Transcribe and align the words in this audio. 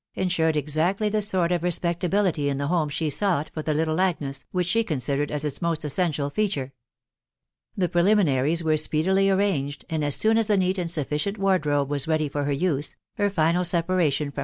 enanred 0.17 0.55
exactly 0.57 1.09
the 1.09 1.19
s»rt 1.19 1.51
of 1.51 1.61
respeetability 1.61 2.49
in 2.49 2.57
the 2.57 2.65
home 2.65 2.89
she 2.89 3.07
sought 3.07 3.51
for 3.53 3.61
the 3.61 3.71
little 3.75 4.01
Agnes, 4.01 4.45
which 4.49 4.65
she 4.65 4.83
considered 4.83 5.31
aa 5.31 5.35
its 5.35 5.61
most 5.61 5.85
essential 5.85 6.31
feature. 6.31 6.73
The 7.77 7.87
preliminaries* 7.87 8.63
were 8.63 8.77
speedily 8.77 9.29
arranged,, 9.29 9.85
and 9.91 10.03
as 10.03 10.15
soon 10.15 10.39
as 10.39 10.49
a 10.49 10.57
neat 10.57 10.79
and 10.79 10.89
sufficient, 10.89 11.37
wardrobe 11.37 11.91
was 11.91 12.07
ready; 12.07 12.29
for* 12.29 12.45
her 12.45 12.51
use; 12.51 12.95
her 13.17 13.29
final 13.29 13.63
separation 13.63 14.31
from 14.31 14.39